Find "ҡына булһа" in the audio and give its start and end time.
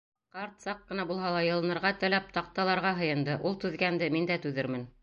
0.91-1.29